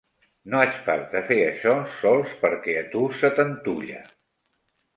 [0.53, 4.05] No haig pas de fer això sols perquè a tu se t'antulla!